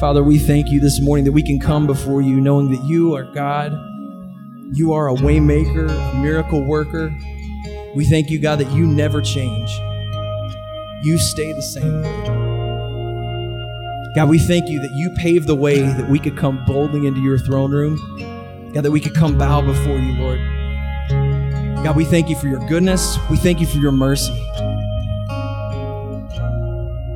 [0.00, 3.14] Father, we thank you this morning that we can come before you knowing that you
[3.14, 3.72] are God.
[4.72, 7.14] You are a waymaker, a miracle worker.
[7.94, 9.70] We thank you, God, that you never change.
[11.04, 12.02] You stay the same.
[14.16, 17.20] God, we thank you that you paved the way that we could come boldly into
[17.20, 17.96] your throne room.
[18.74, 20.40] God, that we could come bow before you, Lord.
[21.84, 23.16] God, we thank you for your goodness.
[23.30, 24.34] We thank you for your mercy.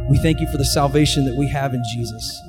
[0.09, 2.48] We thank you for the salvation that we have in Jesus.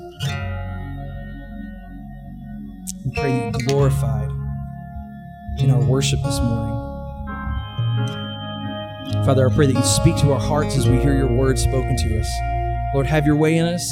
[3.16, 4.30] Pray you glorified
[5.60, 6.76] in our worship this morning.
[9.26, 11.96] Father, I pray that you speak to our hearts as we hear your word spoken
[11.96, 12.30] to us.
[12.94, 13.88] Lord, have your way in us.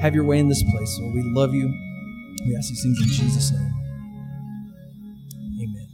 [0.00, 0.98] Have your way in this place.
[1.00, 1.72] Lord, we love you.
[2.46, 3.72] We ask these things in Jesus' name.
[5.62, 5.88] Amen.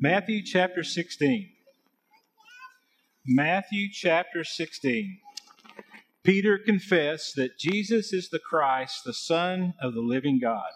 [0.00, 1.50] Matthew chapter 16.
[3.26, 5.18] Matthew chapter 16.
[6.26, 10.72] Peter confessed that Jesus is the Christ, the Son of the living God.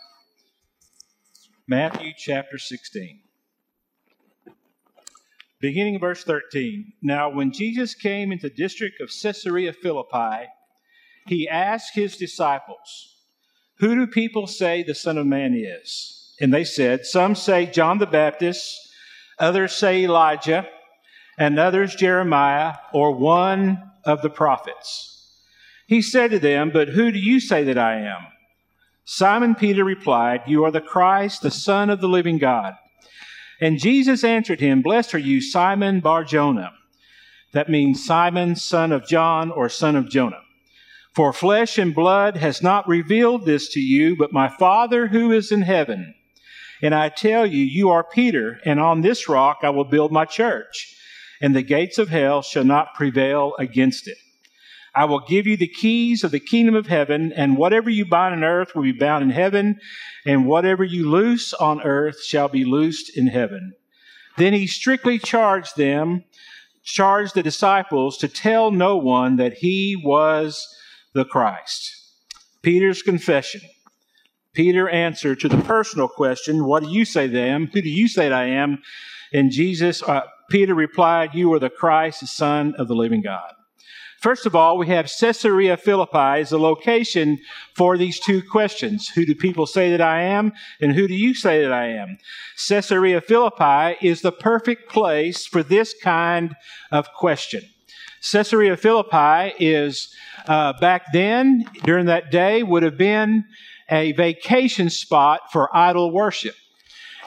[1.67, 3.19] Matthew chapter 16.
[5.61, 6.93] Beginning verse 13.
[7.03, 10.47] Now, when Jesus came into the district of Caesarea Philippi,
[11.27, 13.17] he asked his disciples,
[13.81, 16.33] Who do people say the Son of Man is?
[16.41, 18.73] And they said, Some say John the Baptist,
[19.37, 20.69] others say Elijah,
[21.37, 25.17] and others Jeremiah, or one of the prophets.
[25.91, 28.29] He said to them, But who do you say that I am?
[29.05, 32.75] Simon Peter replied, You are the Christ, the Son of the living God.
[33.61, 36.71] And Jesus answered him, Blessed are you, Simon Barjona.
[37.55, 40.43] That means Simon, son of John, or son of Jonah.
[41.13, 45.51] For flesh and blood has not revealed this to you, but my Father who is
[45.51, 46.15] in heaven.
[46.81, 50.25] And I tell you, you are Peter, and on this rock I will build my
[50.25, 50.95] church,
[51.43, 54.19] and the gates of hell shall not prevail against it.
[54.95, 58.35] I will give you the keys of the kingdom of heaven, and whatever you bind
[58.35, 59.79] on earth will be bound in heaven,
[60.27, 63.73] and whatever you loose on earth shall be loosed in heaven.
[64.37, 66.25] Then he strictly charged them,
[66.83, 70.67] charged the disciples to tell no one that he was
[71.15, 71.97] the Christ.
[72.63, 73.61] Peter's confession.
[74.53, 77.69] Peter answered to the personal question, What do you say I am?
[77.69, 78.83] Who do you say that I am?
[79.33, 83.53] And Jesus, uh, Peter replied, You are the Christ, the Son of the living God.
[84.21, 87.39] First of all, we have Caesarea Philippi as the location
[87.75, 89.09] for these two questions.
[89.09, 90.53] Who do people say that I am?
[90.79, 92.19] And who do you say that I am?
[92.69, 96.55] Caesarea Philippi is the perfect place for this kind
[96.93, 97.63] of question.
[98.31, 100.15] Caesarea Philippi is,
[100.47, 103.47] uh, back then, during that day, would have been
[103.91, 106.55] a vacation spot for idol worship.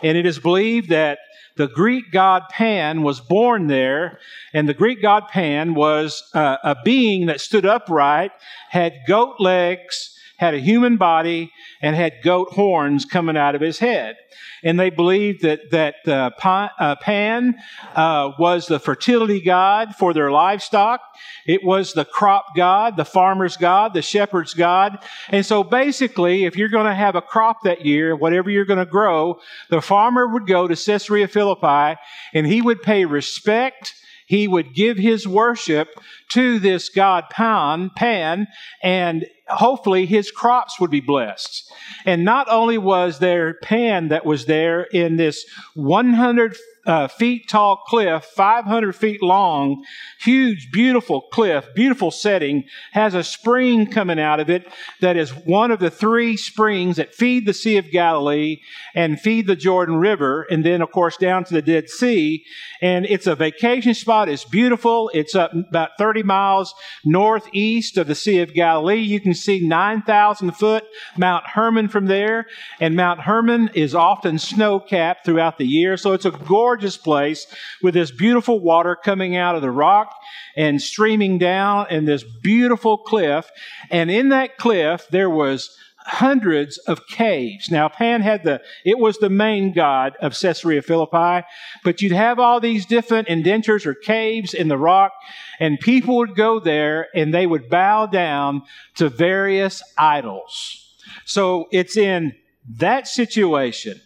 [0.03, 1.17] And it is believed that
[1.55, 4.19] the Greek god Pan was born there,
[4.53, 8.31] and the Greek god Pan was uh, a being that stood upright,
[8.69, 11.51] had goat legs, had a human body,
[11.81, 14.17] and had goat horns coming out of his head.
[14.63, 17.55] And they believed that, that uh, uh Pan
[17.95, 21.01] uh, was the fertility god for their livestock.
[21.45, 25.03] It was the crop god, the farmer's god, the shepherd's god.
[25.29, 28.79] And so basically, if you're going to have a crop that year, whatever you're going
[28.79, 29.39] to grow,
[29.69, 31.99] the farmer would go to Caesarea Philippi
[32.33, 33.93] and he would pay respect
[34.33, 35.89] he would give his worship
[36.27, 38.47] to this god Pan, Pan,
[38.81, 41.71] and hopefully his crops would be blessed.
[42.03, 45.45] And not only was there Pan that was there in this
[45.75, 49.85] 100 uh, feet tall cliff, 500 feet long,
[50.19, 54.67] huge, beautiful cliff, beautiful setting, has a spring coming out of it
[54.99, 58.57] that is one of the three springs that feed the Sea of Galilee
[58.95, 62.43] and feed the Jordan River, and then, of course, down to the Dead Sea.
[62.81, 64.27] And it's a vacation spot.
[64.27, 65.09] It's beautiful.
[65.13, 66.73] It's up about 30 miles
[67.05, 68.99] northeast of the Sea of Galilee.
[68.99, 70.83] You can see 9,000 foot
[71.17, 72.45] Mount Hermon from there,
[72.81, 75.95] and Mount Hermon is often snow capped throughout the year.
[75.95, 77.45] So it's a gorgeous gorgeous place
[77.83, 80.15] with this beautiful water coming out of the rock
[80.55, 83.47] and streaming down in this beautiful cliff.
[83.91, 87.69] And in that cliff, there was hundreds of caves.
[87.69, 91.45] Now, Pan had the, it was the main god of Caesarea Philippi,
[91.83, 95.11] but you'd have all these different indentures or caves in the rock,
[95.59, 98.63] and people would go there and they would bow down
[98.95, 100.95] to various idols.
[101.25, 102.33] So it's in
[102.79, 104.01] that situation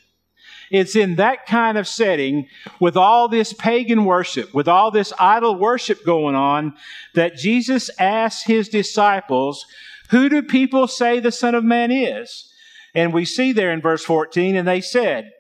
[0.69, 2.48] it's in that kind of setting
[2.80, 6.75] with all this pagan worship, with all this idol worship going on,
[7.14, 9.66] that Jesus asks his disciples,
[10.10, 12.52] Who do people say the Son of Man is?
[12.94, 15.31] And we see there in verse 14, and they said,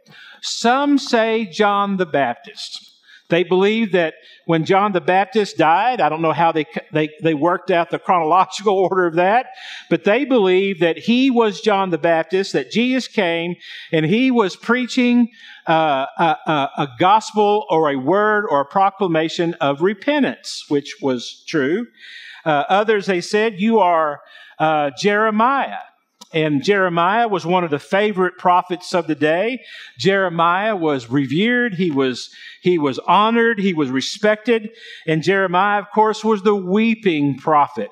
[0.41, 2.86] Some say John the Baptist.
[3.29, 4.13] They believe that
[4.45, 7.99] when John the Baptist died, I don't know how they, they, they worked out the
[7.99, 9.47] chronological order of that,
[9.89, 13.55] but they believe that he was John the Baptist, that Jesus came
[13.91, 15.29] and he was preaching
[15.67, 21.43] uh, a, a, a gospel or a word or a proclamation of repentance, which was
[21.47, 21.87] true.
[22.45, 24.21] Uh, others, they said, you are
[24.57, 25.79] uh, Jeremiah.
[26.33, 29.63] And Jeremiah was one of the favorite prophets of the day.
[29.97, 31.75] Jeremiah was revered.
[31.75, 32.29] He was,
[32.61, 33.59] he was honored.
[33.59, 34.71] He was respected.
[35.05, 37.89] And Jeremiah, of course, was the weeping prophet.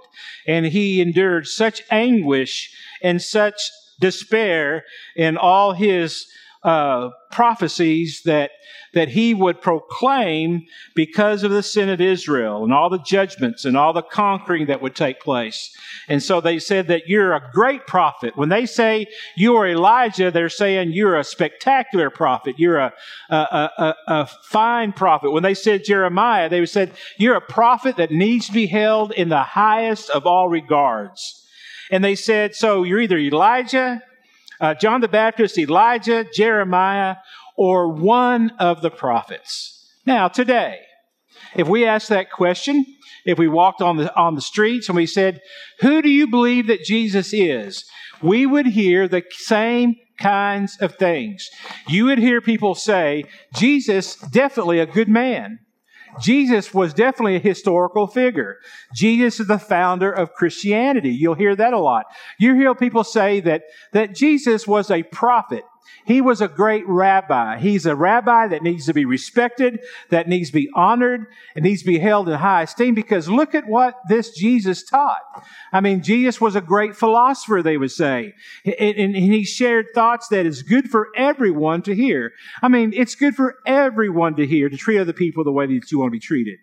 [0.48, 4.84] And he endured such anguish and such despair
[5.16, 6.28] in all his
[6.66, 8.50] uh, prophecies that
[8.94, 10.66] that he would proclaim
[10.96, 14.82] because of the sin of Israel and all the judgments and all the conquering that
[14.82, 15.70] would take place.
[16.08, 18.38] And so they said that you're a great prophet.
[18.38, 22.56] When they say you are Elijah, they're saying you're a spectacular prophet.
[22.58, 22.94] You're a,
[23.30, 25.32] a, a, a fine prophet.
[25.32, 29.28] When they said Jeremiah, they said you're a prophet that needs to be held in
[29.28, 31.46] the highest of all regards.
[31.92, 34.02] And they said, so you're either Elijah,
[34.60, 37.18] uh, John the Baptist, Elijah, Jeremiah,
[37.58, 39.90] or one of the prophets.
[40.06, 40.80] Now, today,
[41.56, 42.86] if we ask that question,
[43.26, 45.42] if we walked on the, on the streets and we said,
[45.82, 47.86] Who do you believe that Jesus is?
[48.22, 51.50] we would hear the same kinds of things.
[51.88, 55.60] You would hear people say, Jesus, definitely a good man.
[56.22, 58.58] Jesus was definitely a historical figure.
[58.94, 61.10] Jesus is the founder of Christianity.
[61.10, 62.06] You'll hear that a lot.
[62.40, 65.64] You hear people say that, that Jesus was a prophet.
[66.06, 67.58] He was a great rabbi.
[67.58, 69.80] He's a rabbi that needs to be respected,
[70.10, 73.56] that needs to be honored, and needs to be held in high esteem because look
[73.56, 75.22] at what this Jesus taught.
[75.74, 78.34] I mean, Jesus was a great philosopher, they would say.
[78.66, 82.32] And he shared thoughts that is good for everyone to hear.
[82.62, 85.92] I mean, it's good for everyone to hear, to treat other people the way that
[85.92, 86.60] you want to be treated.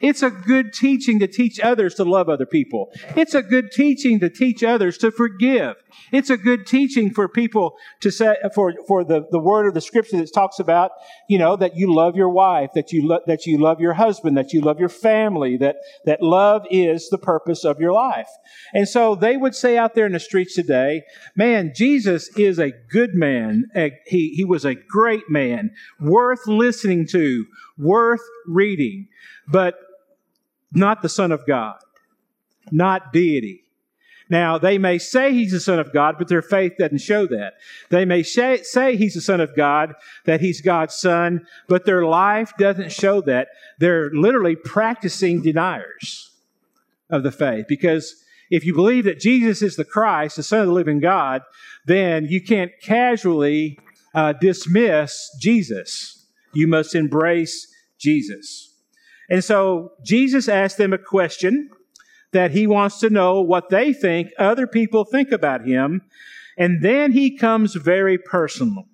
[0.00, 2.90] It's a good teaching to teach others to love other people.
[3.16, 5.76] It's a good teaching to teach others to forgive.
[6.10, 9.80] It's a good teaching for people to say, for, for the, the word of the
[9.80, 10.92] scripture that talks about,
[11.28, 14.38] you know, that you love your wife, that you, lo- that you love your husband,
[14.38, 15.76] that you love your family, that,
[16.06, 18.28] that love is the purpose of your life.
[18.72, 21.02] And so they would say out there in the streets today,
[21.36, 23.66] man, Jesus is a good man.
[24.06, 27.44] he, he was a great man, worth listening to,
[27.76, 29.08] worth reading,
[29.46, 29.74] but
[30.72, 31.78] not the Son of God,
[32.70, 33.64] not deity.
[34.30, 37.54] Now, they may say he's the Son of God, but their faith doesn't show that.
[37.88, 38.62] They may say,
[38.96, 39.94] he's the Son of God,
[40.24, 43.48] that he's God's Son, but their life doesn't show that.
[43.78, 46.30] They're literally practicing deniers
[47.10, 50.66] of the faith because if you believe that Jesus is the Christ, the Son of
[50.68, 51.42] the living God,
[51.86, 53.80] then you can't casually
[54.14, 56.24] uh, dismiss Jesus.
[56.52, 57.66] You must embrace
[57.98, 58.69] Jesus.
[59.30, 61.70] And so Jesus asked them a question
[62.32, 66.02] that he wants to know what they think other people think about him.
[66.58, 68.84] And then he comes very personal.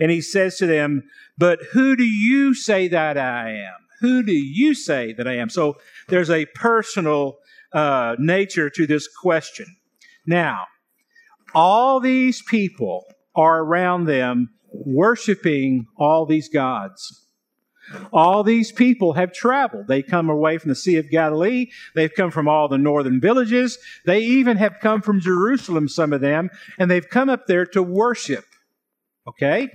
[0.00, 1.04] And he says to them,
[1.38, 3.74] But who do you say that I am?
[4.00, 5.48] Who do you say that I am?
[5.48, 5.76] So
[6.08, 7.36] there's a personal
[7.72, 9.66] uh, nature to this question.
[10.26, 10.64] Now,
[11.54, 13.04] all these people
[13.36, 17.23] are around them worshiping all these gods.
[18.12, 19.88] All these people have traveled.
[19.88, 21.70] They come away from the Sea of Galilee.
[21.94, 23.78] They've come from all the northern villages.
[24.04, 27.82] They even have come from Jerusalem, some of them, and they've come up there to
[27.82, 28.44] worship.
[29.26, 29.68] Okay?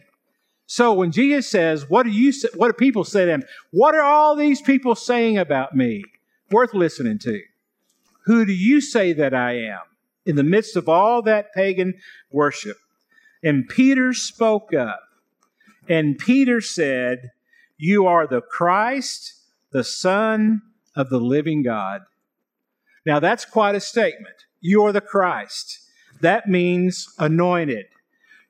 [0.66, 3.44] So when Jesus says, what do you what do people say to him?
[3.72, 6.04] What are all these people saying about me?
[6.51, 7.42] Worth listening to.
[8.25, 9.80] Who do you say that I am?
[10.25, 11.96] In the midst of all that pagan
[12.30, 12.78] worship.
[13.44, 15.01] And Peter spoke up.
[15.88, 17.32] And Peter said,
[17.79, 19.33] you are the Christ,
[19.71, 20.62] the Son
[20.98, 22.01] of the living God.
[23.05, 24.36] Now, that's quite a statement.
[24.59, 25.79] You are the Christ.
[26.19, 27.86] That means anointed.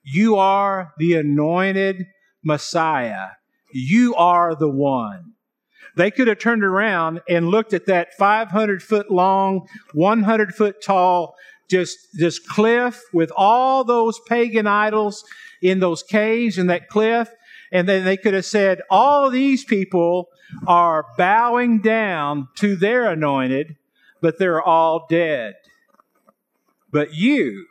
[0.03, 2.07] You are the anointed
[2.43, 3.27] Messiah.
[3.71, 5.33] You are the one.
[5.95, 11.35] They could have turned around and looked at that 500 foot long, 100 foot tall,
[11.69, 15.23] just this cliff with all those pagan idols
[15.61, 17.29] in those caves in that cliff,
[17.71, 20.29] and then they could have said, all these people
[20.67, 23.75] are bowing down to their anointed,
[24.21, 25.55] but they're all dead.
[26.91, 27.67] But you,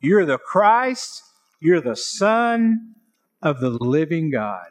[0.00, 1.22] you're the Christ,
[1.60, 2.94] you're the Son
[3.42, 4.66] of the living God.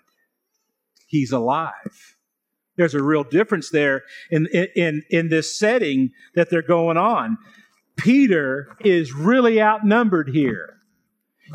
[1.08, 2.16] He's alive.
[2.76, 7.38] There's a real difference there in, in, in this setting that they're going on.
[7.96, 10.78] Peter is really outnumbered here.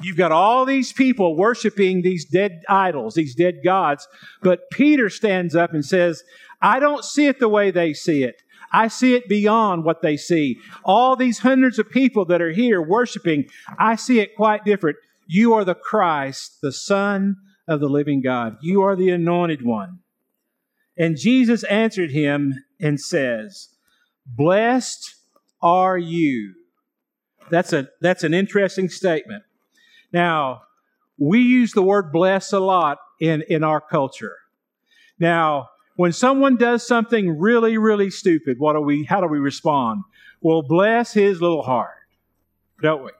[0.02, 4.06] You've got all these people worshiping these dead idols, these dead gods.
[4.42, 6.22] But Peter stands up and says,
[6.62, 8.42] I don't see it the way they see it.
[8.72, 10.60] I see it beyond what they see.
[10.84, 14.96] All these hundreds of people that are here worshiping, I see it quite different.
[15.26, 18.58] You are the Christ, the Son of the living God.
[18.60, 20.00] You are the anointed one.
[20.96, 23.70] And Jesus answered him and says,
[24.26, 25.14] Blessed
[25.62, 26.54] are you.
[27.50, 29.42] That's, a, that's an interesting statement.
[30.12, 30.62] Now,
[31.18, 34.36] we use the word bless a lot in, in our culture.
[35.18, 40.02] Now, when someone does something really, really stupid, what do we, how do we respond?
[40.40, 41.96] Well, bless his little heart,
[42.82, 43.10] don't we?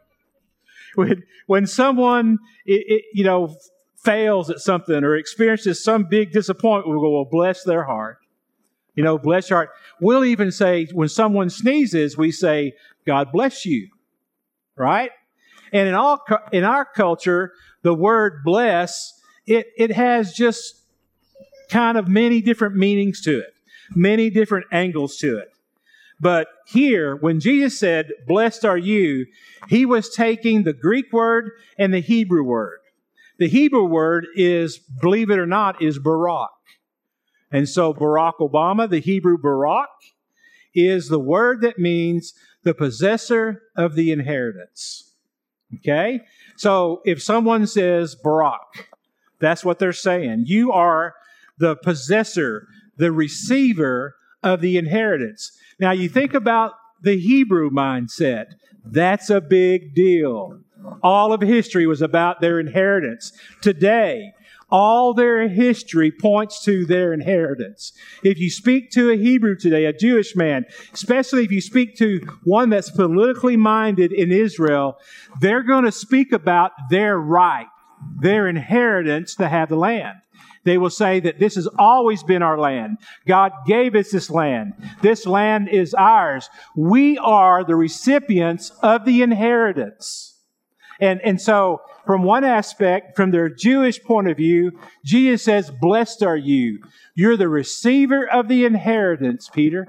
[0.94, 3.54] When, when someone, it, it, you know,
[3.96, 8.18] fails at something or experiences some big disappointment, we go, well, bless their heart.
[8.94, 9.70] You know, bless your heart.
[10.00, 12.72] We'll even say, when someone sneezes, we say,
[13.06, 13.88] God bless you.
[14.76, 15.10] Right?
[15.72, 16.20] And in all
[16.52, 19.12] in our culture, the word bless,
[19.46, 20.82] it, it has just
[21.70, 23.54] kind of many different meanings to it,
[23.94, 25.48] many different angles to it.
[26.20, 29.26] But here, when Jesus said, Blessed are you,
[29.68, 32.80] he was taking the Greek word and the Hebrew word.
[33.38, 36.50] The Hebrew word is, believe it or not, is Barak.
[37.50, 39.88] And so Barack Obama, the Hebrew Barak,
[40.74, 45.09] is the word that means the possessor of the inheritance.
[45.78, 46.20] Okay?
[46.56, 48.88] So if someone says Barak,
[49.38, 50.44] that's what they're saying.
[50.46, 51.14] You are
[51.58, 55.52] the possessor, the receiver of the inheritance.
[55.78, 56.72] Now you think about
[57.02, 58.46] the Hebrew mindset.
[58.84, 60.58] That's a big deal.
[61.02, 63.32] All of history was about their inheritance.
[63.60, 64.32] Today,
[64.70, 67.92] all their history points to their inheritance.
[68.22, 72.20] If you speak to a Hebrew today, a Jewish man, especially if you speak to
[72.44, 74.98] one that's politically minded in Israel,
[75.40, 77.68] they're going to speak about their right,
[78.20, 80.18] their inheritance to have the land.
[80.64, 82.98] They will say that this has always been our land.
[83.26, 84.74] God gave us this land.
[85.00, 86.50] This land is ours.
[86.76, 90.39] We are the recipients of the inheritance.
[91.00, 96.22] And, and so, from one aspect, from their Jewish point of view, Jesus says, Blessed
[96.22, 96.82] are you.
[97.14, 99.86] You're the receiver of the inheritance, Peter.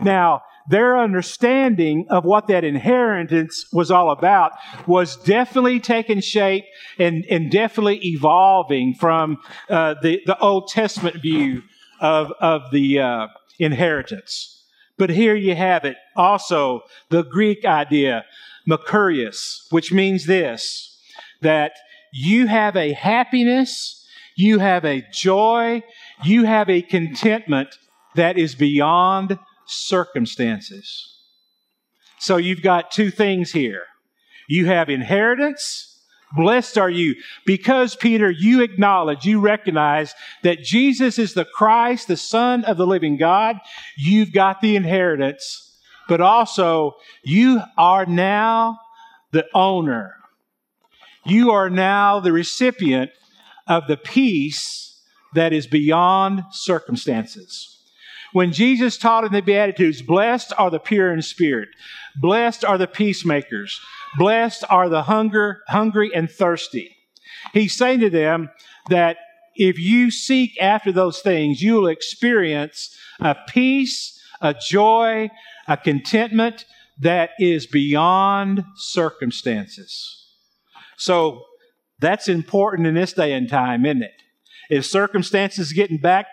[0.00, 4.52] Now, their understanding of what that inheritance was all about
[4.86, 6.64] was definitely taking shape
[6.98, 11.62] and, and definitely evolving from uh, the, the Old Testament view
[12.00, 13.26] of, of the uh,
[13.58, 14.64] inheritance.
[14.96, 15.96] But here you have it.
[16.14, 18.24] Also, the Greek idea,
[18.68, 20.98] Makarios, which means this,
[21.40, 21.72] that
[22.12, 25.82] you have a happiness, you have a joy,
[26.24, 27.76] you have a contentment
[28.14, 31.18] that is beyond circumstances.
[32.18, 33.84] So you've got two things here.
[34.48, 35.86] You have inheritance.
[36.36, 42.16] Blessed are you because, Peter, you acknowledge, you recognize that Jesus is the Christ, the
[42.16, 43.56] Son of the living God.
[43.96, 45.69] You've got the inheritance,
[46.10, 48.80] but also you are now
[49.30, 50.16] the owner.
[51.24, 53.12] You are now the recipient
[53.68, 55.00] of the peace
[55.34, 57.78] that is beyond circumstances.
[58.32, 61.68] When Jesus taught in the Beatitudes, blessed are the pure in spirit,
[62.20, 63.80] blessed are the peacemakers,
[64.18, 66.96] blessed are the hunger, hungry and thirsty.
[67.52, 68.50] He's saying to them
[68.88, 69.16] that
[69.54, 75.30] if you seek after those things, you will experience a peace, a joy,
[75.70, 76.66] a contentment
[76.98, 80.26] that is beyond circumstances.
[80.98, 81.44] So
[82.00, 84.12] that's important in this day and time, isn't it?
[84.68, 86.26] If circumstances getting back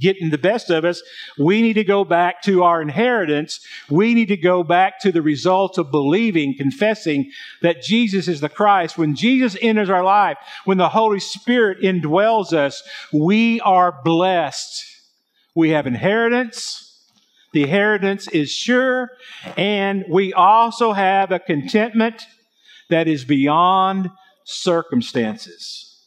[0.00, 1.02] getting the best of us,
[1.38, 3.60] we need to go back to our inheritance.
[3.88, 7.30] We need to go back to the result of believing, confessing
[7.62, 8.98] that Jesus is the Christ.
[8.98, 12.82] When Jesus enters our life, when the Holy Spirit indwells us,
[13.12, 14.84] we are blessed.
[15.54, 16.93] We have inheritance.
[17.54, 19.12] The inheritance is sure,
[19.56, 22.20] and we also have a contentment
[22.90, 24.10] that is beyond
[24.42, 26.04] circumstances.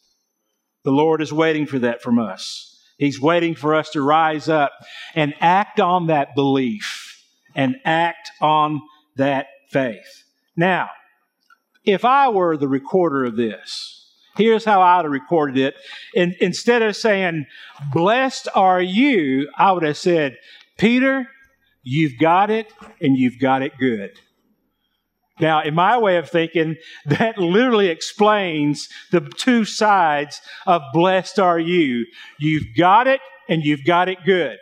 [0.84, 2.78] The Lord is waiting for that from us.
[2.98, 4.74] He's waiting for us to rise up
[5.16, 7.24] and act on that belief
[7.56, 8.82] and act on
[9.16, 10.26] that faith.
[10.58, 10.90] Now,
[11.86, 15.76] if I were the recorder of this, here's how I would have recorded it.
[16.42, 17.46] Instead of saying,
[17.94, 20.38] Blessed are you, I would have said,
[20.78, 21.30] Peter,
[21.88, 24.20] you've got it and you've got it good.
[25.40, 26.76] Now, in my way of thinking,
[27.06, 32.06] that literally explains the two sides of blessed are you.
[32.40, 34.58] You've got it and you've got it good.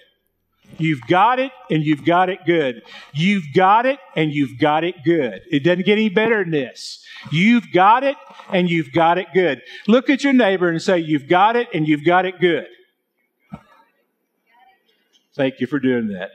[0.78, 2.82] You've got it and you've got it good.
[3.14, 5.42] You've got it and you've got it good.
[5.52, 7.06] It doesn't get any better than this.
[7.32, 8.18] You've got it
[8.52, 9.62] and you've got it good.
[9.88, 12.68] Look at your neighbor and say, You've got it and you've got it good.
[15.36, 16.32] Thank you for doing that.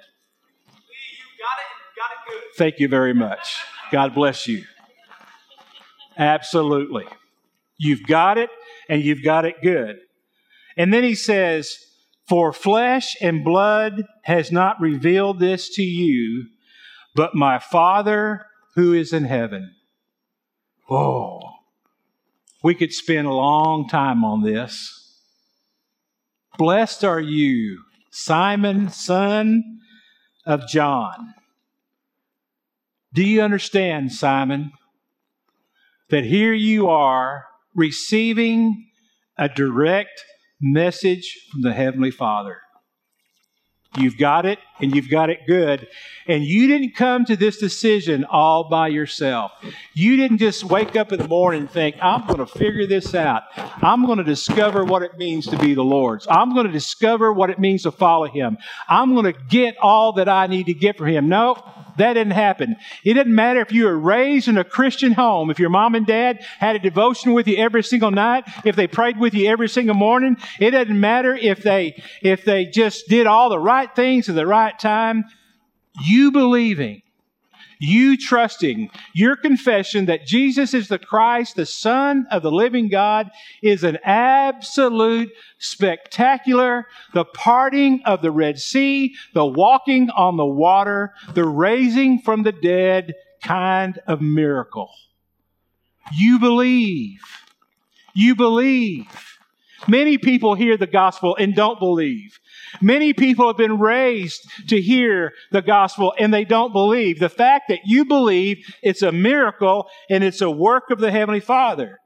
[2.57, 3.63] Thank you very much.
[3.91, 4.65] God bless you.
[6.19, 7.07] Absolutely.
[7.79, 8.51] You've got it
[8.89, 9.97] and you've got it good.
[10.77, 11.79] And then he says,
[12.29, 16.47] For flesh and blood has not revealed this to you,
[17.15, 19.75] but my Father who is in heaven.
[20.89, 21.41] Oh,
[22.63, 24.97] we could spend a long time on this.
[26.59, 29.81] Blessed are you, Simon, son
[30.45, 31.35] of John.
[33.13, 34.73] Do you understand, Simon,
[36.11, 38.87] that here you are receiving
[39.37, 40.25] a direct
[40.61, 42.59] message from the Heavenly Father?
[43.99, 45.89] You've got it and you've got it good.
[46.27, 49.53] And you didn't come to this decision all by yourself.
[49.95, 53.15] You didn't just wake up in the morning and think, I'm going to figure this
[53.15, 53.43] out.
[53.57, 56.27] I'm going to discover what it means to be the Lord's.
[56.31, 58.59] I'm going to discover what it means to follow Him.
[58.89, 61.29] I'm going to get all that I need to get from Him.
[61.29, 61.57] No,
[61.97, 62.77] that didn't happen.
[63.05, 66.07] It didn't matter if you were raised in a Christian home, if your mom and
[66.07, 69.69] dad had a devotion with you every single night, if they prayed with you every
[69.69, 70.37] single morning.
[70.59, 74.47] It doesn't matter if they, if they just did all the right things at the
[74.71, 75.25] right time.
[76.03, 77.03] You believing
[77.83, 83.31] you trusting, your confession that Jesus is the Christ, the Son of the living God,
[83.63, 91.15] is an absolute spectacular, the parting of the Red Sea, the walking on the water,
[91.33, 94.91] the raising from the dead kind of miracle.
[96.13, 97.23] You believe.
[98.13, 99.07] You believe.
[99.89, 102.40] Many people hear the gospel and don't believe.
[102.81, 107.19] Many people have been raised to hear the gospel and they don't believe.
[107.19, 111.41] The fact that you believe it's a miracle and it's a work of the Heavenly
[111.41, 111.99] Father.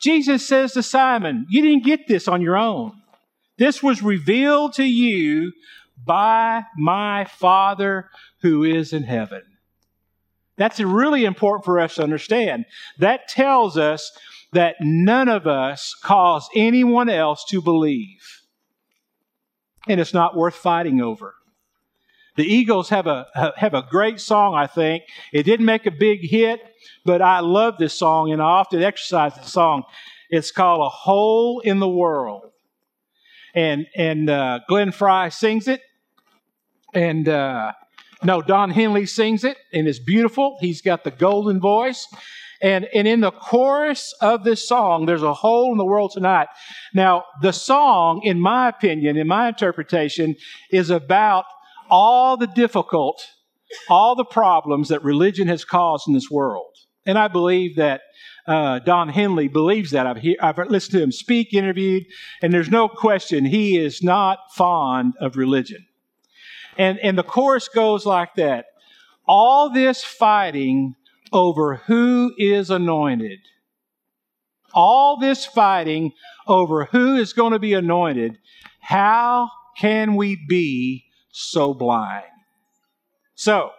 [0.00, 2.92] Jesus says to Simon, You didn't get this on your own.
[3.58, 5.52] This was revealed to you
[6.04, 8.08] by my Father
[8.40, 9.42] who is in heaven.
[10.56, 12.64] That's really important for us to understand.
[12.98, 14.10] That tells us
[14.52, 18.39] that none of us cause anyone else to believe
[19.90, 21.34] and it's not worth fighting over.
[22.36, 23.26] The Eagles have a
[23.56, 25.02] have a great song, I think.
[25.32, 26.60] It didn't make a big hit,
[27.04, 29.82] but I love this song and I often exercise the song.
[30.30, 32.52] It's called "A Hole in the World,"
[33.52, 35.82] and and uh, Glenn Frey sings it,
[36.94, 37.72] and uh,
[38.22, 40.56] no, Don Henley sings it, and it's beautiful.
[40.60, 42.06] He's got the golden voice,
[42.62, 46.48] and, and in the chorus of this song, there's a hole in the world tonight.
[46.92, 50.36] Now, the song, in my opinion, in my interpretation,
[50.70, 51.44] is about
[51.88, 53.26] all the difficult,
[53.88, 56.74] all the problems that religion has caused in this world.
[57.06, 58.02] And I believe that
[58.46, 60.06] uh, Don Henley believes that.
[60.06, 62.04] I've, he- I've listened to him speak, interviewed,
[62.42, 65.86] and there's no question he is not fond of religion.
[66.76, 68.66] And, and the chorus goes like that
[69.26, 70.94] All this fighting
[71.32, 73.40] over who is anointed.
[74.72, 76.12] All this fighting
[76.46, 78.38] over who is going to be anointed,
[78.80, 82.24] how can we be so blind?
[83.34, 83.70] So,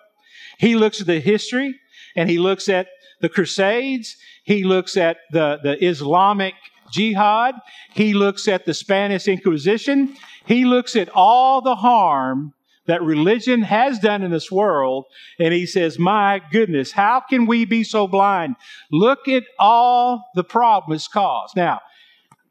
[0.58, 1.76] he looks at the history
[2.16, 2.88] and he looks at
[3.22, 6.56] the Crusades, he looks at the, the Islamic
[6.92, 7.56] jihad,
[7.94, 12.54] he looks at the Spanish Inquisition, he looks at all the harm
[12.92, 15.06] that religion has done in this world.
[15.40, 18.58] And he says, My goodness, how can we be so blind?
[18.92, 21.56] Look at all the problems caused.
[21.56, 21.80] Now,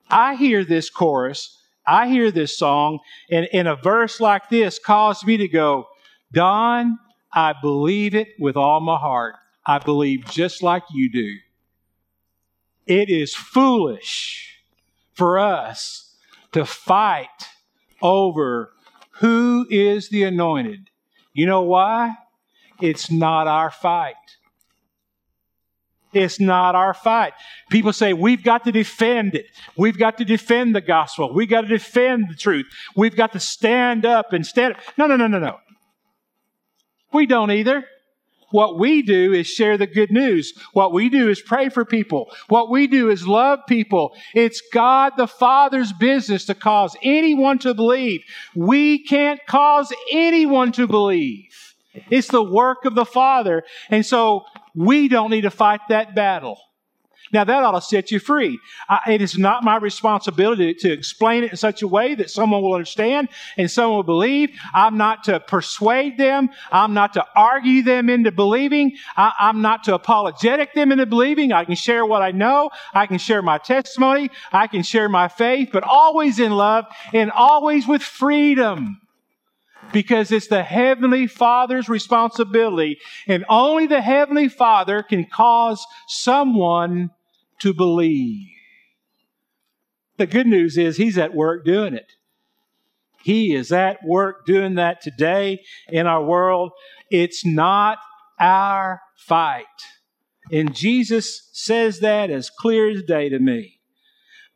[0.08, 3.00] I hear this chorus, I hear this song,
[3.30, 5.88] and in a verse like this caused me to go,
[6.32, 6.98] Don,
[7.34, 9.34] I believe it with all my heart.
[9.66, 11.34] I believe just like you do.
[12.86, 14.56] It is foolish
[15.12, 16.16] for us
[16.52, 17.28] to fight
[18.00, 18.72] over
[19.20, 20.90] who is the anointed?
[21.32, 22.14] You know why?
[22.80, 24.14] It's not our fight.
[26.12, 27.34] It's not our fight.
[27.70, 29.46] People say we've got to defend it.
[29.76, 31.32] We've got to defend the gospel.
[31.32, 32.66] We've got to defend the truth.
[32.96, 34.80] We've got to stand up and stand up.
[34.96, 35.58] No, no, no, no, no.
[37.12, 37.84] We don't either.
[38.50, 40.52] What we do is share the good news.
[40.72, 42.30] What we do is pray for people.
[42.48, 44.14] What we do is love people.
[44.34, 48.22] It's God the Father's business to cause anyone to believe.
[48.54, 51.74] We can't cause anyone to believe.
[52.10, 53.64] It's the work of the Father.
[53.88, 56.58] And so we don't need to fight that battle.
[57.32, 58.58] Now, that ought to set you free.
[58.88, 62.62] I, it is not my responsibility to explain it in such a way that someone
[62.62, 64.50] will understand and someone will believe.
[64.74, 66.50] I'm not to persuade them.
[66.72, 68.96] I'm not to argue them into believing.
[69.16, 71.52] I, I'm not to apologetic them into believing.
[71.52, 72.70] I can share what I know.
[72.94, 74.30] I can share my testimony.
[74.52, 79.00] I can share my faith, but always in love and always with freedom
[79.92, 87.10] because it's the Heavenly Father's responsibility, and only the Heavenly Father can cause someone
[87.60, 88.48] to believe.
[90.16, 92.12] The good news is He's at work doing it.
[93.22, 96.72] He is at work doing that today in our world.
[97.10, 97.98] It's not
[98.38, 99.66] our fight.
[100.50, 103.80] And Jesus says that as clear as day to me.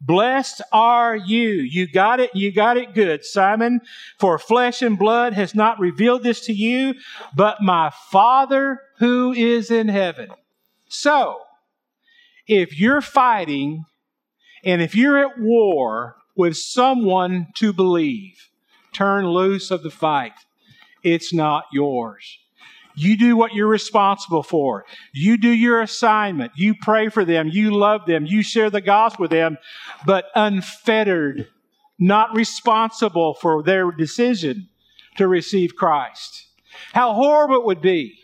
[0.00, 1.48] Blessed are you.
[1.48, 2.30] You got it.
[2.34, 3.80] You got it good, Simon.
[4.18, 6.94] For flesh and blood has not revealed this to you,
[7.34, 10.30] but my Father who is in heaven.
[10.88, 11.40] So,
[12.46, 13.84] if you're fighting
[14.64, 18.50] and if you're at war with someone to believe,
[18.92, 20.32] turn loose of the fight.
[21.02, 22.38] It's not yours.
[22.96, 24.84] You do what you're responsible for.
[25.12, 26.52] You do your assignment.
[26.54, 27.48] You pray for them.
[27.48, 28.24] You love them.
[28.24, 29.58] You share the gospel with them,
[30.06, 31.48] but unfettered,
[31.98, 34.68] not responsible for their decision
[35.16, 36.46] to receive Christ.
[36.92, 38.16] How horrible it would be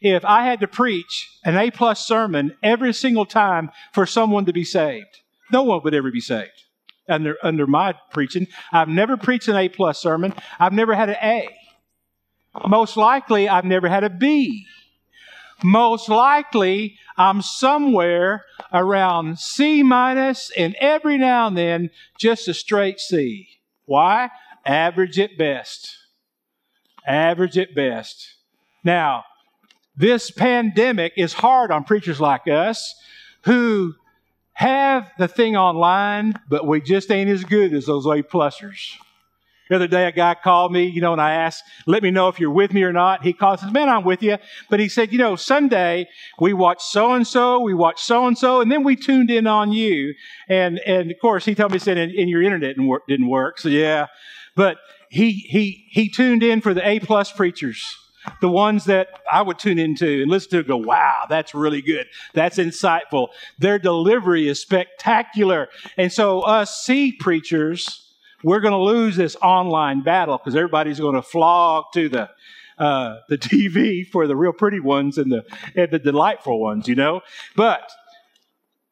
[0.00, 4.52] if I had to preach an A plus sermon every single time for someone to
[4.52, 5.20] be saved.
[5.52, 6.64] No one would ever be saved
[7.08, 8.46] under, under my preaching.
[8.72, 10.34] I've never preached an A plus sermon.
[10.58, 11.48] I've never had an A.
[12.68, 14.66] Most likely, I've never had a B.
[15.62, 23.00] Most likely, I'm somewhere around C minus and every now and then just a straight
[23.00, 23.48] C.
[23.86, 24.30] Why?
[24.66, 25.96] Average at best.
[27.06, 28.34] Average at best.
[28.82, 29.24] Now,
[29.96, 32.94] this pandemic is hard on preachers like us
[33.44, 33.94] who
[34.54, 38.96] have the thing online, but we just ain't as good as those A plusers.
[39.68, 42.28] The other day, a guy called me, you know, and I asked, let me know
[42.28, 43.22] if you're with me or not.
[43.22, 44.36] He called and says, man, I'm with you.
[44.68, 46.06] But he said, you know, Sunday,
[46.38, 49.46] we watched so and so, we watched so and so, and then we tuned in
[49.46, 50.14] on you.
[50.48, 53.04] And, and of course, he told me, he said, and, and your internet didn't work,
[53.08, 53.58] didn't work.
[53.58, 54.08] So yeah.
[54.54, 54.76] But
[55.08, 57.96] he, he, he tuned in for the A plus preachers
[58.40, 61.82] the ones that I would tune into and listen to and go, wow, that's really
[61.82, 62.06] good.
[62.32, 63.28] That's insightful.
[63.58, 65.68] Their delivery is spectacular.
[65.96, 71.14] And so us C preachers, we're going to lose this online battle because everybody's going
[71.14, 72.30] to flog to the
[72.76, 75.44] uh, the TV for the real pretty ones and the
[75.76, 77.20] and the delightful ones, you know.
[77.56, 77.90] But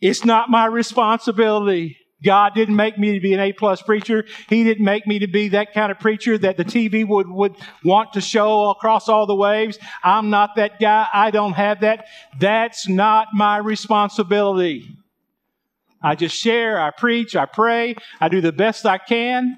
[0.01, 1.99] it's not my responsibility.
[2.25, 4.25] God didn't make me to be an A plus preacher.
[4.49, 7.57] He didn't make me to be that kind of preacher that the TV would, would
[7.85, 9.79] want to show across all the waves.
[10.03, 11.07] I'm not that guy.
[11.13, 12.07] I don't have that.
[12.39, 14.89] That's not my responsibility.
[16.03, 19.57] I just share, I preach, I pray, I do the best I can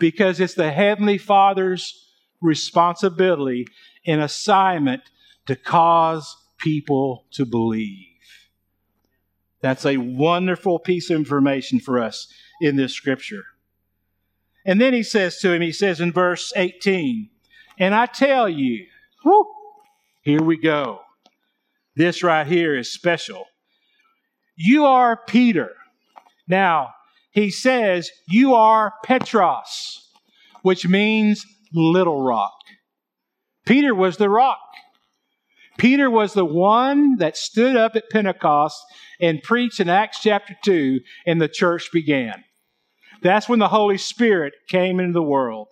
[0.00, 1.94] because it's the Heavenly Father's
[2.40, 3.66] responsibility
[4.06, 5.02] and assignment
[5.46, 8.07] to cause people to believe.
[9.60, 12.28] That's a wonderful piece of information for us
[12.60, 13.44] in this scripture.
[14.64, 17.30] And then he says to him, he says in verse 18,
[17.78, 18.86] and I tell you,
[20.22, 21.00] here we go.
[21.96, 23.46] This right here is special.
[24.56, 25.70] You are Peter.
[26.46, 26.90] Now,
[27.30, 30.10] he says, You are Petros,
[30.62, 32.58] which means little rock.
[33.66, 34.67] Peter was the rock.
[35.78, 38.78] Peter was the one that stood up at Pentecost
[39.20, 42.44] and preached in Acts chapter 2, and the church began.
[43.22, 45.68] That's when the Holy Spirit came into the world.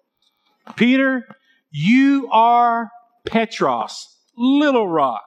[0.77, 1.27] Peter,
[1.71, 2.91] you are
[3.25, 5.23] Petros, little rock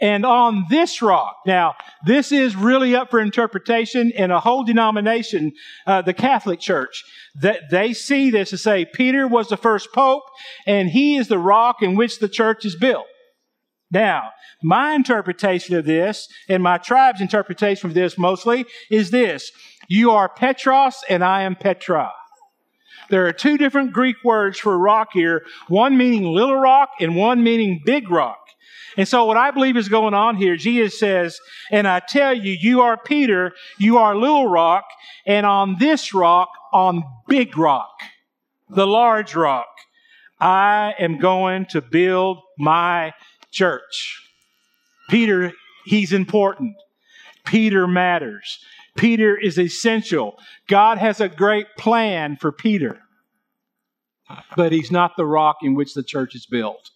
[0.00, 1.36] and on this rock.
[1.46, 1.74] Now,
[2.06, 5.52] this is really up for interpretation in a whole denomination,
[5.86, 7.04] uh, the Catholic Church,
[7.40, 10.22] that they see this to say Peter was the first pope
[10.66, 13.06] and he is the rock in which the church is built.
[13.90, 14.30] Now,
[14.62, 19.50] my interpretation of this and my tribe's interpretation of this mostly is this.
[19.88, 22.12] You are Petros and I am Petra.
[23.08, 27.42] There are two different Greek words for rock here, one meaning little rock and one
[27.42, 28.38] meaning big rock.
[28.98, 31.38] And so what I believe is going on here, Jesus says,
[31.70, 34.84] and I tell you, you are Peter, you are little rock,
[35.26, 37.92] and on this rock, on big rock,
[38.68, 39.68] the large rock,
[40.40, 43.12] I am going to build my
[43.50, 44.22] church.
[45.08, 45.52] Peter,
[45.84, 46.76] he's important.
[47.44, 48.58] Peter matters.
[48.96, 50.38] Peter is essential.
[50.66, 53.00] God has a great plan for Peter,
[54.56, 56.90] but he's not the rock in which the church is built.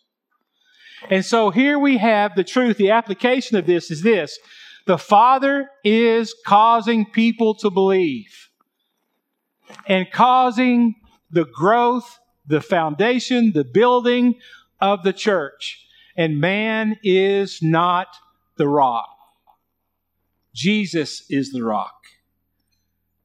[1.10, 2.76] And so here we have the truth.
[2.76, 4.38] The application of this is this
[4.86, 8.48] The Father is causing people to believe
[9.86, 10.96] and causing
[11.30, 14.34] the growth, the foundation, the building
[14.80, 15.86] of the church.
[16.16, 18.08] And man is not
[18.56, 19.08] the rock.
[20.54, 21.94] Jesus is the rock.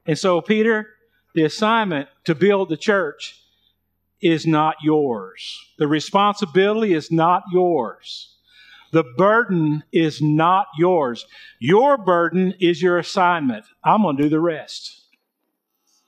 [0.06, 0.88] And so, Peter,
[1.34, 3.40] the assignment to build the church
[4.20, 5.60] is not yours.
[5.78, 8.34] The responsibility is not yours.
[8.92, 11.26] The burden is not yours.
[11.58, 13.66] Your burden is your assignment.
[13.84, 15.02] I'm going to do the rest.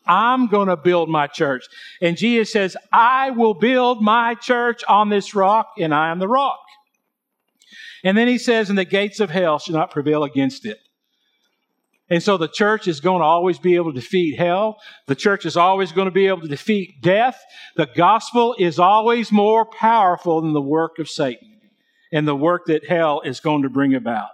[0.06, 1.66] I'm going to build my church.
[2.00, 6.28] And Jesus says, I will build my church on this rock, and I am the
[6.28, 6.60] rock.
[8.02, 10.78] And then he says, and the gates of hell shall not prevail against it.
[12.08, 14.78] And so the church is going to always be able to defeat hell.
[15.06, 17.40] The church is always going to be able to defeat death.
[17.76, 21.60] The gospel is always more powerful than the work of Satan
[22.12, 24.30] and the work that hell is going to bring about.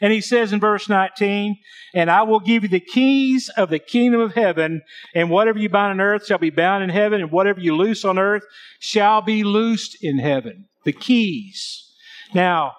[0.00, 1.56] And he says in verse 19,
[1.94, 4.82] and I will give you the keys of the kingdom of heaven,
[5.14, 8.04] and whatever you bind on earth shall be bound in heaven, and whatever you loose
[8.04, 8.44] on earth
[8.78, 10.66] shall be loosed in heaven.
[10.84, 11.90] The keys.
[12.34, 12.74] Now,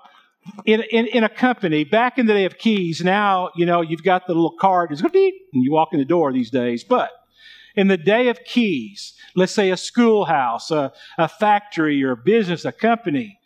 [0.66, 4.04] in, in, in, a company, back in the day of keys, now, you know, you've
[4.04, 6.84] got the little card, and you walk in the door these days.
[6.84, 7.10] But
[7.76, 12.66] in the day of keys, let's say a schoolhouse, a, a factory, or a business,
[12.66, 13.40] a company,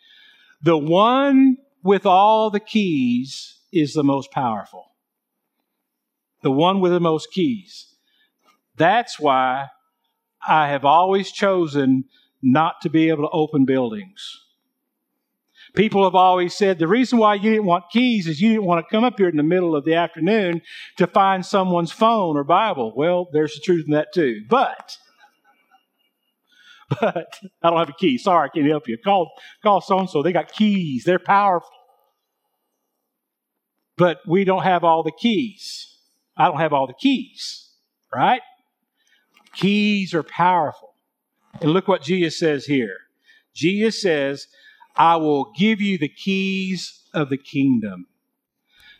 [0.62, 4.92] the one with all the keys is the most powerful.
[6.42, 7.94] The one with the most keys.
[8.76, 9.68] That's why
[10.46, 12.04] I have always chosen
[12.42, 14.40] not to be able to open buildings.
[15.74, 18.84] People have always said the reason why you didn't want keys is you didn't want
[18.84, 20.60] to come up here in the middle of the afternoon
[20.98, 22.92] to find someone's phone or Bible.
[22.94, 24.42] Well, there's the truth in that too.
[24.50, 24.98] But,
[27.00, 28.18] but I don't have a key.
[28.18, 28.98] Sorry, I can't help you.
[28.98, 29.30] Call,
[29.62, 30.22] call so and so.
[30.22, 31.04] They got keys.
[31.04, 31.70] They're powerful.
[34.02, 35.96] But we don't have all the keys.
[36.36, 37.68] I don't have all the keys,
[38.12, 38.40] right?
[39.54, 40.94] Keys are powerful.
[41.60, 42.96] And look what Jesus says here.
[43.54, 44.48] Jesus says,
[44.96, 48.08] I will give you the keys of the kingdom.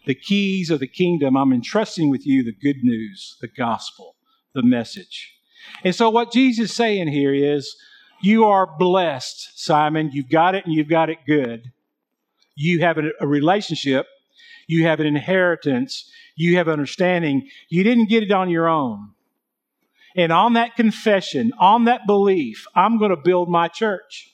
[0.06, 1.36] The keys of the kingdom.
[1.36, 4.14] I'm entrusting with you the good news, the gospel,
[4.54, 5.34] the message.
[5.82, 7.74] And so, what Jesus is saying here is,
[8.20, 10.10] you are blessed, Simon.
[10.12, 11.72] You've got it and you've got it good.
[12.54, 14.06] You have a, relationship,
[14.72, 17.48] you have an inheritance, you have understanding.
[17.68, 19.10] You didn't get it on your own.
[20.16, 24.30] And on that confession, on that belief, I'm going to build my church.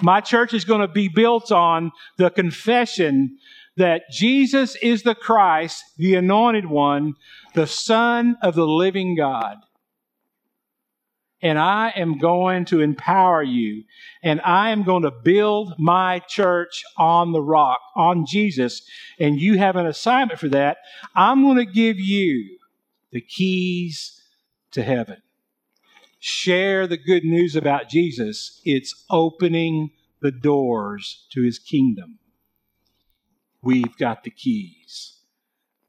[0.00, 3.38] My church is going to be built on the confession
[3.76, 7.14] that Jesus is the Christ, the anointed one,
[7.54, 9.58] the Son of the living God.
[11.42, 13.84] And I am going to empower you,
[14.22, 18.82] and I am going to build my church on the rock, on Jesus.
[19.18, 20.78] And you have an assignment for that.
[21.14, 22.58] I'm going to give you
[23.10, 24.22] the keys
[24.70, 25.16] to heaven
[26.24, 32.20] share the good news about Jesus, it's opening the doors to his kingdom.
[33.60, 35.18] We've got the keys.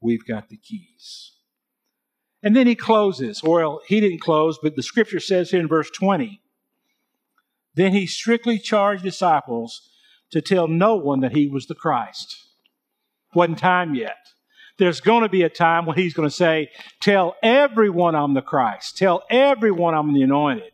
[0.00, 1.33] We've got the keys.
[2.44, 3.42] And then he closes.
[3.42, 6.42] Well, he didn't close, but the scripture says here in verse 20
[7.74, 9.88] Then he strictly charged disciples
[10.30, 12.36] to tell no one that he was the Christ.
[13.34, 14.18] Wasn't time yet.
[14.76, 18.42] There's going to be a time when he's going to say, Tell everyone I'm the
[18.42, 18.98] Christ.
[18.98, 20.72] Tell everyone I'm the anointed.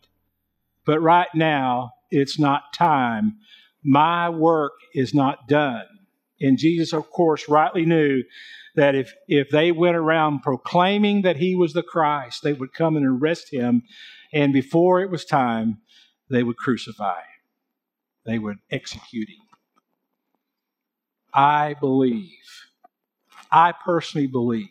[0.85, 3.37] But right now, it's not time.
[3.85, 5.85] My work is not done.
[6.40, 8.22] And Jesus, of course, rightly knew
[8.76, 12.96] that if, if they went around proclaiming that he was the Christ, they would come
[12.96, 13.83] and arrest him.
[14.33, 15.79] And before it was time,
[16.31, 17.42] they would crucify him,
[18.24, 19.37] they would execute him.
[21.35, 22.38] I believe
[23.50, 24.68] I personally believe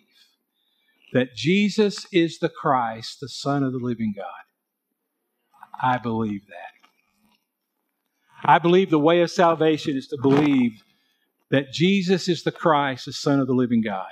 [1.12, 4.26] that Jesus is the Christ, the Son of the living God.
[5.82, 6.74] I believe that.
[8.44, 10.82] I believe the way of salvation is to believe
[11.52, 14.12] that Jesus is the Christ, the Son of the living God.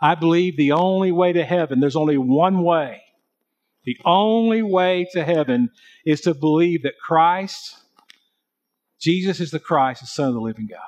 [0.00, 3.02] I believe the only way to heaven, there's only one way.
[3.84, 5.70] The only way to heaven
[6.04, 7.78] is to believe that Christ,
[9.00, 10.80] Jesus is the Christ, the Son of the living God.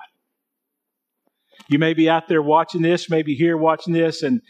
[1.69, 4.43] You may be out there watching this, maybe here watching this, and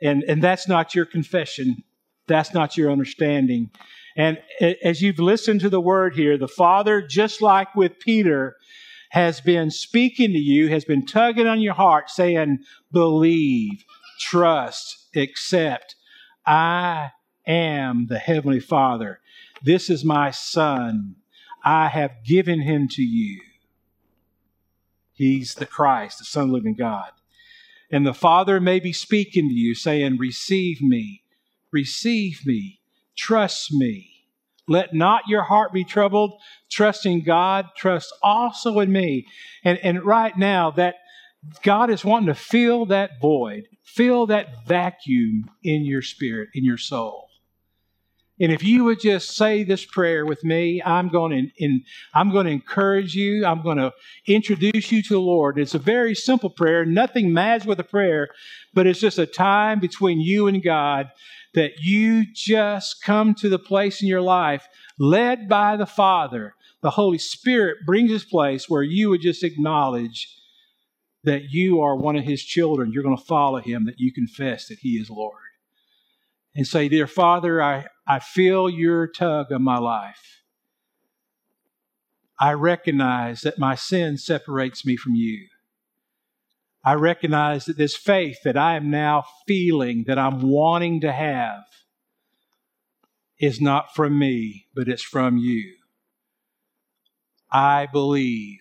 [0.00, 1.82] and and that's not your confession.
[2.28, 3.70] That's not your understanding.
[4.16, 8.56] And as you've listened to the word here, the Father, just like with Peter,
[9.10, 12.58] has been speaking to you, has been tugging on your heart, saying,
[12.92, 13.84] Believe,
[14.18, 15.94] trust, accept.
[16.46, 17.12] I
[17.46, 19.20] am the Heavenly Father.
[19.62, 21.16] This is my Son.
[21.64, 23.40] I have given him to you.
[25.12, 27.10] He's the Christ, the Son of the living God.
[27.90, 31.22] And the Father may be speaking to you, saying, Receive me,
[31.72, 32.80] receive me,
[33.16, 34.15] trust me.
[34.68, 36.40] Let not your heart be troubled.
[36.70, 39.26] Trust in God, trust also in me.
[39.64, 40.96] And, and right now, that
[41.62, 46.78] God is wanting to fill that void, fill that vacuum in your spirit, in your
[46.78, 47.26] soul.
[48.38, 52.30] And if you would just say this prayer with me, I'm going to in, I'm
[52.32, 53.46] going to encourage you.
[53.46, 53.92] I'm going to
[54.26, 55.58] introduce you to the Lord.
[55.58, 56.84] It's a very simple prayer.
[56.84, 58.28] Nothing matters with a prayer,
[58.74, 61.10] but it's just a time between you and God
[61.56, 66.54] that you just come to the place in your life led by the Father.
[66.82, 70.28] The Holy Spirit brings this place where you would just acknowledge
[71.24, 72.92] that you are one of His children.
[72.92, 75.40] You're going to follow Him, that you confess that He is Lord
[76.54, 80.42] and say, Dear Father, I, I feel your tug on my life.
[82.38, 85.48] I recognize that my sin separates me from you.
[86.86, 91.64] I recognize that this faith that I am now feeling, that I'm wanting to have,
[93.40, 95.74] is not from me, but it's from you.
[97.50, 98.60] I believe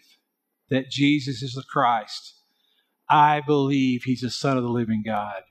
[0.72, 2.34] that Jesus is the Christ.
[3.08, 5.44] I believe he's the Son of the living God.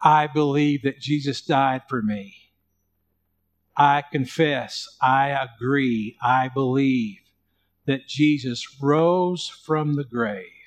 [0.00, 2.34] I believe that Jesus died for me.
[3.76, 7.18] I confess, I agree, I believe
[7.86, 10.57] that Jesus rose from the grave.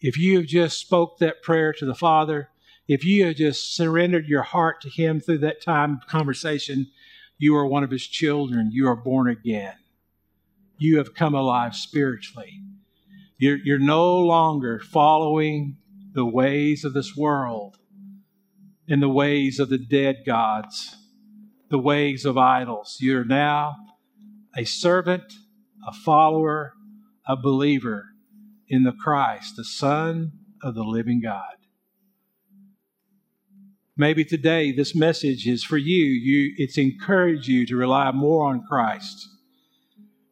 [0.00, 2.48] If you have just spoke that prayer to the Father,
[2.88, 6.86] if you have just surrendered your heart to Him through that time of conversation,
[7.38, 8.70] you are one of His children.
[8.72, 9.74] You are born again.
[10.78, 12.62] You have come alive spiritually.
[13.36, 15.76] You're, you're no longer following
[16.14, 17.76] the ways of this world
[18.88, 20.96] and the ways of the dead gods,
[21.68, 22.96] the ways of idols.
[23.00, 23.76] You're now
[24.56, 25.32] a servant,
[25.86, 26.72] a follower,
[27.26, 28.09] a believer
[28.70, 31.56] in the Christ, the Son of the living God.
[33.96, 36.04] Maybe today this message is for you.
[36.04, 39.28] you it's encouraged you to rely more on Christ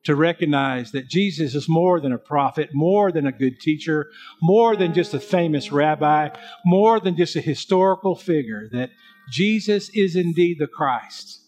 [0.08, 4.06] to recognize that Jesus is more than a prophet, more than a good teacher,
[4.40, 6.30] more than just a famous rabbi,
[6.64, 8.88] more than just a historical figure, that
[9.30, 11.42] Jesus is indeed the Christ.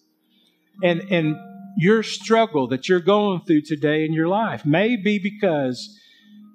[0.83, 1.37] And, and
[1.79, 5.99] your struggle that you're going through today in your life may be because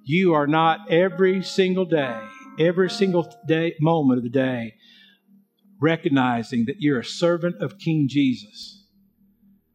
[0.06, 2.22] you are not every single day,
[2.60, 4.76] every single day, moment of the day,
[5.82, 8.86] recognizing that you're a servant of King Jesus,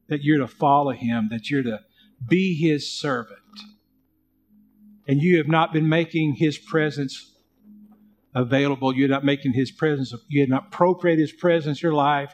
[0.08, 1.80] that you're to follow him, that you're to
[2.26, 3.38] be his servant.
[5.08, 7.34] And you have not been making his presence
[8.32, 8.94] available.
[8.94, 12.32] You're not making his presence, you have not appropriated his presence in your life.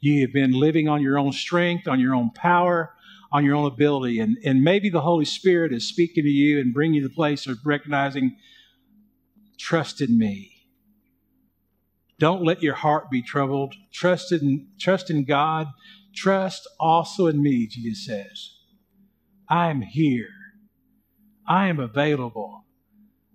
[0.00, 2.93] You have been living on your own strength, on your own power,
[3.34, 4.20] on your own ability.
[4.20, 7.14] And, and maybe the Holy Spirit is speaking to you and bringing you to the
[7.14, 8.36] place of recognizing,
[9.58, 10.52] trust in me.
[12.20, 13.74] Don't let your heart be troubled.
[13.92, 15.66] Trust in, trust in God.
[16.14, 18.50] Trust also in me, Jesus says.
[19.48, 20.28] I am here.
[21.46, 22.64] I am available.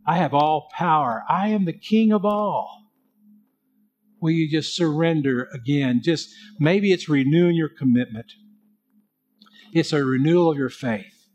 [0.08, 1.26] I have all power.
[1.30, 2.86] I am the king of all.
[4.22, 6.00] Will you just surrender again?
[6.02, 8.32] Just maybe it's renewing your commitment.
[9.74, 11.28] It's a renewal of your faith.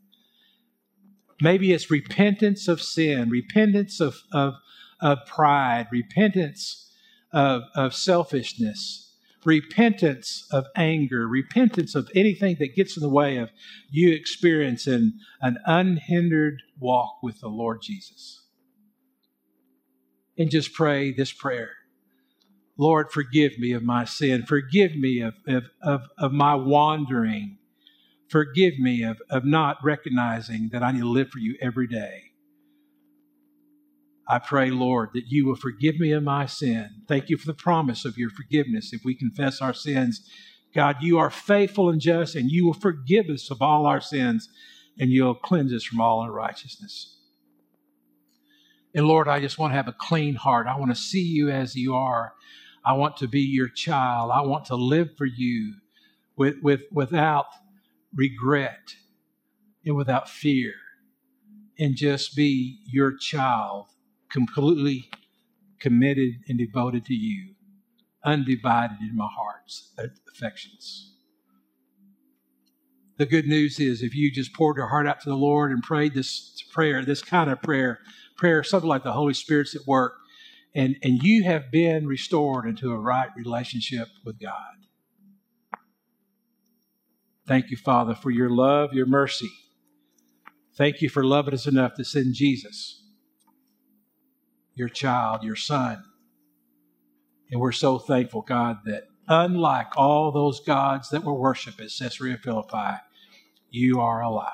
[1.41, 4.55] Maybe it's repentance of sin, repentance of, of,
[5.01, 6.91] of pride, repentance
[7.33, 13.49] of, of selfishness, repentance of anger, repentance of anything that gets in the way of
[13.89, 18.43] you experiencing an unhindered walk with the Lord Jesus.
[20.37, 21.71] And just pray this prayer
[22.77, 24.45] Lord, forgive me of my sin.
[24.45, 27.57] Forgive me of, of, of, of my wandering.
[28.27, 32.31] Forgive me of, of not recognizing that I need to live for you every day.
[34.27, 36.89] I pray, Lord, that you will forgive me of my sin.
[37.07, 40.27] Thank you for the promise of your forgiveness if we confess our sins.
[40.73, 44.49] God, you are faithful and just, and you will forgive us of all our sins,
[44.99, 47.17] and you'll cleanse us from all unrighteousness.
[48.95, 50.67] And Lord, I just want to have a clean heart.
[50.67, 52.33] I want to see you as you are.
[52.83, 54.31] I want to be your child.
[54.31, 55.75] I want to live for you
[56.35, 57.45] with, with, without
[58.15, 58.95] regret
[59.85, 60.73] and without fear,
[61.77, 63.87] and just be your child
[64.29, 65.09] completely
[65.79, 67.53] committed and devoted to you,
[68.23, 69.93] undivided in my heart's
[70.33, 71.13] affections.
[73.17, 75.81] The good news is if you just poured your heart out to the Lord and
[75.81, 77.99] prayed this prayer, this kind of prayer,
[78.35, 80.15] prayer, something like the Holy Spirit's at work,
[80.73, 84.84] and, and you have been restored into a right relationship with God.
[87.47, 89.49] Thank you, Father, for your love, your mercy.
[90.75, 93.01] Thank you for loving us enough to send Jesus
[94.73, 96.03] your child, your son.
[97.49, 102.37] And we're so thankful, God, that unlike all those gods that were worshiped at Caesarea
[102.37, 102.97] Philippi,
[103.69, 104.51] you are alive.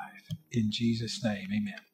[0.52, 1.91] In Jesus' name, amen.